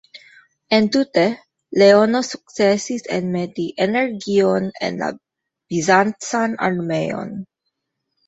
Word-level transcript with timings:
Entute, 0.75 1.25
Leono 1.81 2.21
sukcesis 2.29 3.03
enmeti 3.17 3.65
energion 3.87 4.65
en 4.89 4.97
la 5.03 5.09
bizancan 5.19 6.57
armeon. 6.69 7.37